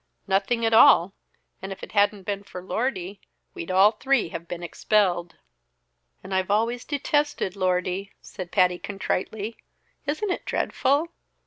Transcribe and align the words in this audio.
"Nothing 0.25 0.65
at 0.65 0.73
all 0.73 1.13
and 1.61 1.71
if 1.71 1.83
it 1.83 1.91
hadn't 1.91 2.23
been 2.23 2.41
for 2.41 2.59
Lordy, 2.59 3.21
we'd 3.53 3.69
all 3.69 3.91
three 3.91 4.29
have 4.29 4.47
been 4.47 4.63
expelled." 4.63 5.35
"And 6.23 6.33
I've 6.33 6.49
always 6.49 6.83
detested 6.83 7.55
Lordy," 7.55 8.11
said 8.19 8.51
Patty 8.51 8.79
contritely. 8.79 9.57
"Isn't 10.07 10.31
it 10.31 10.43
dreadful? 10.45 11.09